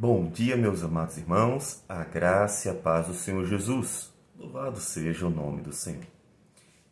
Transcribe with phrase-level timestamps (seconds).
[0.00, 4.12] Bom dia, meus amados irmãos, a graça e a paz do Senhor Jesus.
[4.38, 6.06] Louvado seja o nome do Senhor.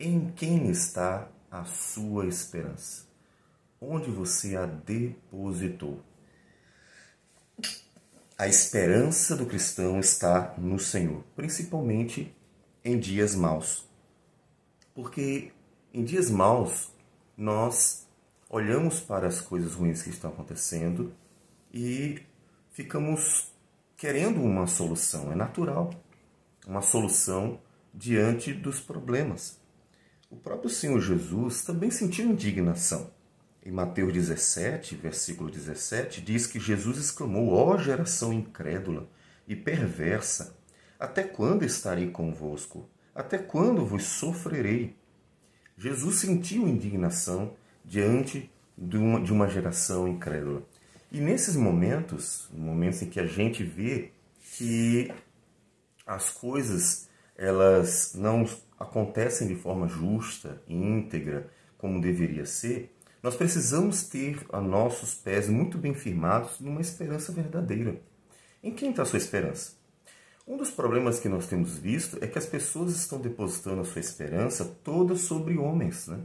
[0.00, 3.06] Em quem está a sua esperança?
[3.80, 6.02] Onde você a depositou?
[8.36, 12.34] A esperança do cristão está no Senhor, principalmente
[12.84, 13.88] em dias maus.
[14.92, 15.52] Porque
[15.94, 16.90] em dias maus
[17.36, 18.08] nós
[18.50, 21.14] olhamos para as coisas ruins que estão acontecendo
[21.72, 22.26] e
[22.78, 23.52] ficamos
[23.96, 25.32] querendo uma solução.
[25.32, 25.90] É natural
[26.64, 27.60] uma solução
[27.92, 29.58] diante dos problemas.
[30.30, 33.10] O próprio Senhor Jesus também sentiu indignação.
[33.66, 39.08] Em Mateus 17, versículo 17, diz que Jesus exclamou: Ó oh, geração incrédula
[39.48, 40.56] e perversa,
[41.00, 42.88] até quando estarei convosco?
[43.12, 44.94] Até quando vos sofrerei?
[45.76, 50.62] Jesus sentiu indignação diante de uma, de uma geração incrédula.
[51.10, 54.12] E nesses momentos, momentos em que a gente vê
[54.56, 55.10] que
[56.06, 58.44] as coisas elas não
[58.78, 65.48] acontecem de forma justa e íntegra como deveria ser, nós precisamos ter a nossos pés
[65.48, 68.00] muito bem firmados numa esperança verdadeira.
[68.62, 69.78] Em quem está a sua esperança?
[70.46, 74.00] Um dos problemas que nós temos visto é que as pessoas estão depositando a sua
[74.00, 76.06] esperança toda sobre homens.
[76.08, 76.18] Né?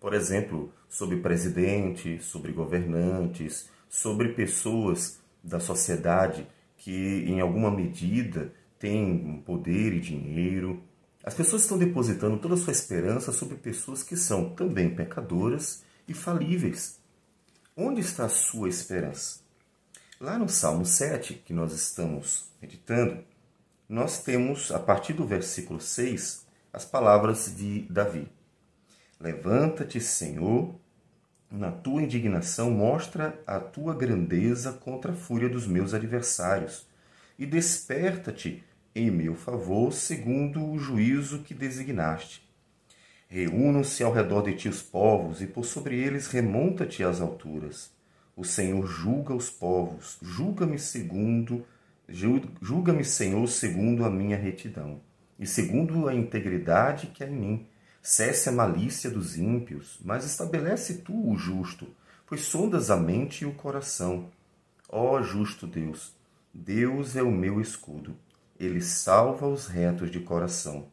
[0.00, 9.42] Por exemplo, sobre presidente, sobre governantes, sobre pessoas da sociedade que, em alguma medida, têm
[9.44, 10.82] poder e dinheiro.
[11.24, 16.14] As pessoas estão depositando toda a sua esperança sobre pessoas que são também pecadoras e
[16.14, 16.98] falíveis.
[17.76, 19.40] Onde está a sua esperança?
[20.20, 23.22] Lá no Salmo 7, que nós estamos meditando,
[23.88, 28.28] nós temos, a partir do versículo 6, as palavras de Davi.
[29.20, 30.74] Levanta-te, Senhor,
[31.50, 36.86] na tua indignação, mostra a tua grandeza contra a fúria dos meus adversários,
[37.38, 38.62] e desperta-te
[38.94, 42.46] em meu favor, segundo o juízo que designaste.
[43.28, 47.90] Reúnam-se ao redor de ti os povos, e por sobre eles remonta-te às alturas.
[48.36, 51.64] O Senhor julga os povos, julga-me segundo,
[52.08, 55.00] julga-me, Senhor, segundo a minha retidão,
[55.38, 57.66] e segundo a integridade que há em mim
[58.02, 61.86] Cesse a malícia dos ímpios, mas estabelece tu o justo,
[62.26, 64.30] pois sondas a mente e o coração.
[64.88, 66.14] Ó justo Deus,
[66.52, 68.16] Deus é o meu escudo.
[68.58, 70.88] Ele salva os retos de coração.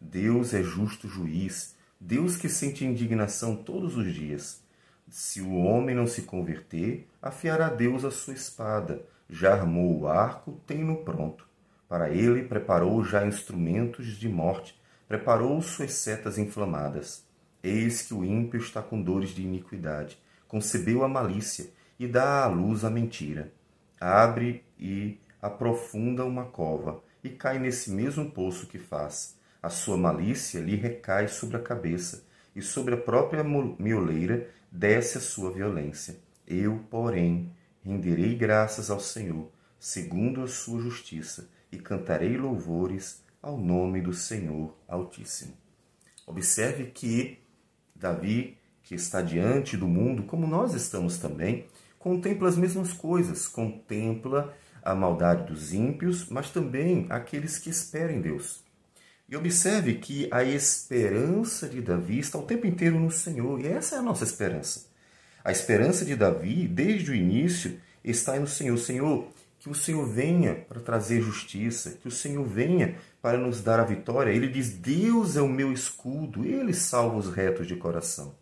[0.00, 4.62] Deus é justo juiz, Deus que sente indignação todos os dias.
[5.08, 9.02] Se o homem não se converter, afiará Deus a sua espada.
[9.28, 11.46] Já armou o arco, tem-no pronto.
[11.88, 14.80] Para ele preparou já instrumentos de morte
[15.12, 17.22] preparou suas setas inflamadas.
[17.62, 20.18] Eis que o ímpio está com dores de iniquidade,
[20.48, 21.68] concebeu a malícia
[21.98, 23.52] e dá à luz a mentira.
[24.00, 29.36] Abre e aprofunda uma cova e cai nesse mesmo poço que faz.
[29.62, 32.24] A sua malícia lhe recai sobre a cabeça
[32.56, 36.16] e sobre a própria mioleira desce a sua violência.
[36.48, 37.52] Eu, porém,
[37.84, 44.72] renderei graças ao Senhor, segundo a sua justiça, e cantarei louvores ao nome do Senhor
[44.86, 45.52] Altíssimo.
[46.26, 47.38] Observe que
[47.94, 51.66] Davi, que está diante do mundo, como nós estamos também,
[51.98, 58.20] contempla as mesmas coisas, contempla a maldade dos ímpios, mas também aqueles que esperam em
[58.20, 58.62] Deus.
[59.28, 63.96] E observe que a esperança de Davi está o tempo inteiro no Senhor, e essa
[63.96, 64.86] é a nossa esperança.
[65.44, 68.76] A esperança de Davi, desde o início, está no Senhor.
[68.78, 69.28] Senhor,
[69.62, 73.84] que o Senhor venha para trazer justiça, que o Senhor venha para nos dar a
[73.84, 74.32] vitória.
[74.32, 78.34] Ele diz: Deus é o meu escudo, ele salva os retos de coração.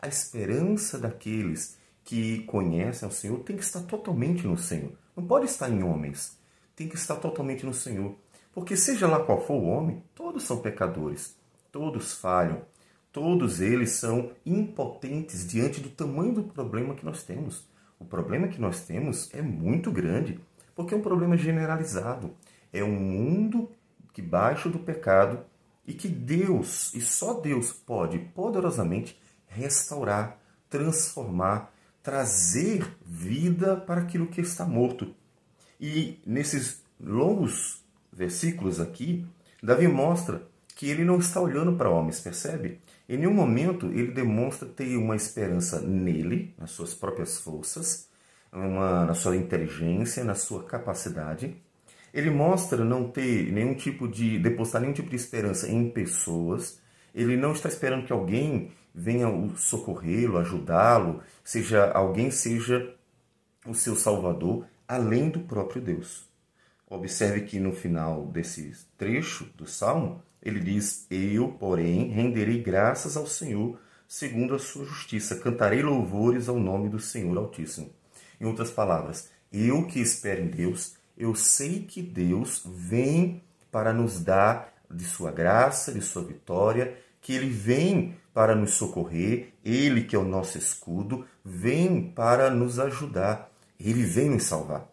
[0.00, 4.92] A esperança daqueles que conhecem o Senhor tem que estar totalmente no Senhor.
[5.16, 6.38] Não pode estar em homens,
[6.76, 8.14] tem que estar totalmente no Senhor.
[8.52, 11.36] Porque, seja lá qual for o homem, todos são pecadores,
[11.72, 12.62] todos falham,
[13.10, 17.66] todos eles são impotentes diante do tamanho do problema que nós temos.
[17.98, 20.40] O problema que nós temos é muito grande
[20.74, 22.34] porque é um problema generalizado.
[22.72, 23.70] É um mundo
[24.12, 25.40] que baixo do pecado
[25.86, 30.38] e que Deus, e só Deus pode poderosamente restaurar,
[30.70, 31.72] transformar,
[32.02, 35.14] trazer vida para aquilo que está morto.
[35.80, 37.82] E nesses longos
[38.12, 39.26] versículos aqui,
[39.62, 40.42] Davi mostra
[40.74, 42.80] que ele não está olhando para homens, percebe?
[43.08, 48.08] Em nenhum momento ele demonstra ter uma esperança nele, nas suas próprias forças,
[48.52, 51.56] uma, na sua inteligência, na sua capacidade.
[52.12, 56.80] Ele mostra não ter nenhum tipo de depositar nenhum tipo de esperança em pessoas.
[57.14, 59.26] Ele não está esperando que alguém venha
[59.56, 62.94] socorrê-lo, ajudá-lo, seja alguém seja
[63.66, 64.66] o seu salvador.
[64.86, 66.30] Além do próprio Deus.
[66.86, 73.26] Observe que no final desse trecho do salmo, ele diz: Eu, porém, renderei graças ao
[73.26, 77.90] Senhor segundo a sua justiça, cantarei louvores ao nome do Senhor Altíssimo.
[78.42, 83.40] Em outras palavras, eu que espero em Deus, eu sei que Deus vem
[83.70, 89.52] para nos dar de sua graça, de sua vitória, que ele vem para nos socorrer,
[89.64, 93.48] ele que é o nosso escudo, vem para nos ajudar,
[93.78, 94.90] ele vem nos salvar.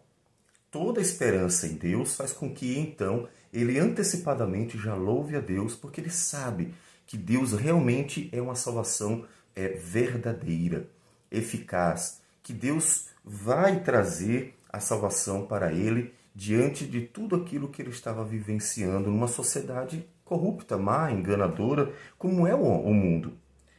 [0.70, 6.00] Toda esperança em Deus faz com que então ele antecipadamente já louve a Deus, porque
[6.00, 6.72] ele sabe
[7.04, 9.26] que Deus realmente é uma salvação
[9.56, 10.88] é, verdadeira,
[11.32, 17.90] eficaz, que Deus vai trazer a salvação para ele diante de tudo aquilo que ele
[17.90, 23.32] estava vivenciando numa sociedade corrupta, má, enganadora, como é o, mundo.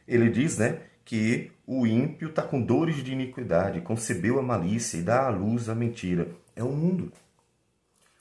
[0.06, 5.02] Ele diz, né, que o ímpio está com dores de iniquidade, concebeu a malícia e
[5.02, 6.28] dá à luz a mentira.
[6.54, 7.10] É o mundo.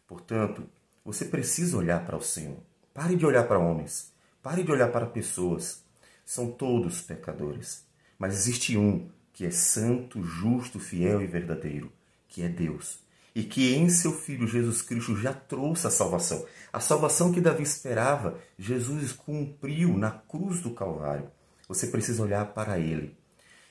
[0.08, 0.64] Portanto,
[1.04, 2.58] você precisa olhar para o Senhor.
[2.94, 4.14] Pare de olhar para homens.
[4.42, 5.84] Pare de olhar para pessoas.
[6.26, 7.86] São todos pecadores.
[8.18, 11.92] Mas existe um que é santo, justo, fiel e verdadeiro,
[12.28, 13.00] que é Deus
[13.33, 16.45] e que em seu Filho Jesus Cristo já trouxe a salvação.
[16.72, 21.30] A salvação que Davi esperava, Jesus cumpriu na cruz do Calvário.
[21.68, 23.16] Você precisa olhar para ele.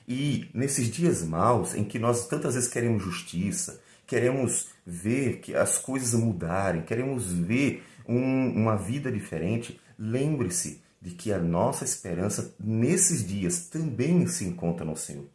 [0.07, 5.77] E nesses dias maus, em que nós tantas vezes queremos justiça, queremos ver que as
[5.77, 13.25] coisas mudarem, queremos ver um, uma vida diferente, lembre-se de que a nossa esperança nesses
[13.25, 15.27] dias também se encontra no Senhor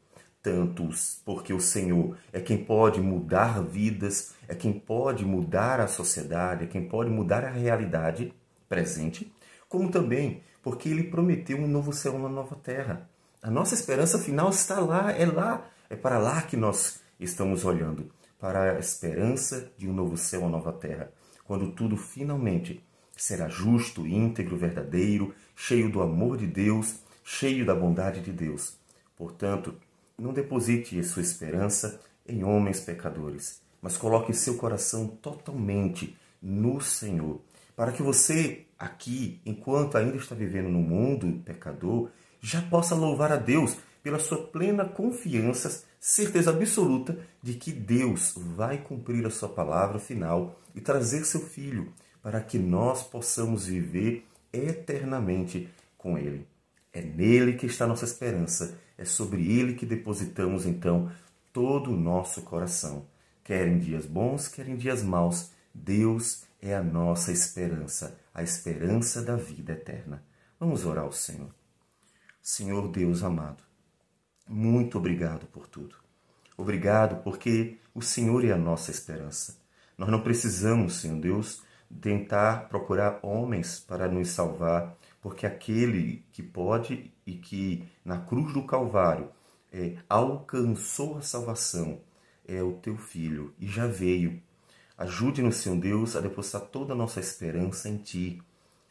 [0.46, 6.62] tantos, porque o Senhor é quem pode mudar vidas, é quem pode mudar a sociedade,
[6.62, 8.32] é quem pode mudar a realidade
[8.68, 9.34] presente,
[9.68, 13.10] como também porque ele prometeu um novo céu, uma nova terra.
[13.42, 18.08] A nossa esperança final está lá, é lá, é para lá que nós estamos olhando,
[18.38, 21.10] para a esperança de um novo céu, uma nova terra,
[21.42, 22.80] quando tudo finalmente
[23.16, 28.78] será justo, íntegro, verdadeiro, cheio do amor de Deus, cheio da bondade de Deus.
[29.16, 29.74] Portanto,
[30.18, 37.40] não deposite sua esperança em homens pecadores, mas coloque seu coração totalmente no Senhor,
[37.74, 42.10] para que você, aqui, enquanto ainda está vivendo no mundo pecador,
[42.40, 48.78] já possa louvar a Deus pela sua plena confiança, certeza absoluta de que Deus vai
[48.78, 51.92] cumprir a sua palavra final e trazer seu filho
[52.22, 55.68] para que nós possamos viver eternamente
[55.98, 56.46] com ele.
[56.92, 61.10] É nele que está nossa esperança, é sobre ele que depositamos então
[61.52, 63.06] todo o nosso coração.
[63.44, 69.22] Quer em dias bons, quer em dias maus, Deus é a nossa esperança, a esperança
[69.22, 70.22] da vida eterna.
[70.58, 71.54] Vamos orar ao Senhor.
[72.42, 73.62] Senhor Deus amado,
[74.48, 75.96] muito obrigado por tudo.
[76.56, 79.58] Obrigado porque o Senhor é a nossa esperança.
[79.98, 81.62] Nós não precisamos, Senhor Deus,
[82.00, 88.62] tentar procurar homens para nos salvar, porque aquele que pode e que na cruz do
[88.62, 89.28] Calvário
[89.72, 92.00] é, alcançou a salvação
[92.46, 94.40] é o teu filho e já veio.
[94.96, 98.40] Ajude-nos, Senhor Deus, a depositar toda a nossa esperança em Ti,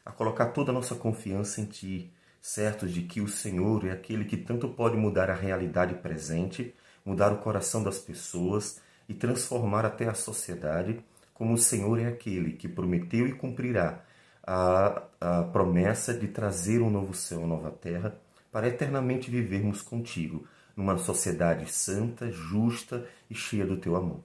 [0.06, 2.12] a colocar toda a nossa confiança em Ti,
[2.42, 7.32] certos de que o Senhor é aquele que tanto pode mudar a realidade presente, mudar
[7.32, 8.80] o coração das pessoas
[9.10, 11.00] e transformar até a sociedade,
[11.34, 14.04] como o Senhor é aquele que prometeu e cumprirá
[14.46, 18.16] a, a promessa de trazer um novo céu, uma nova terra,
[18.56, 20.48] para eternamente vivermos contigo,
[20.78, 24.22] numa sociedade santa, justa e cheia do teu amor.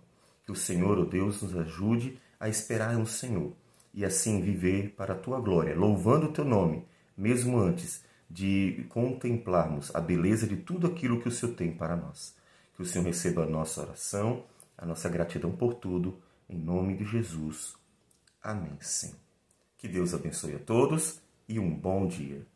[0.47, 3.53] Que o Senhor, o oh Deus, nos ajude a esperar no Senhor
[3.93, 9.93] e assim viver para a tua glória, louvando o teu nome, mesmo antes de contemplarmos
[9.97, 12.33] a beleza de tudo aquilo que o Senhor tem para nós.
[12.77, 14.45] Que o Senhor receba a nossa oração,
[14.79, 16.17] a nossa gratidão por tudo,
[16.49, 17.75] em nome de Jesus.
[18.41, 18.79] Amém.
[18.81, 19.13] Sim.
[19.77, 22.47] Que Deus abençoe a todos e um bom dia.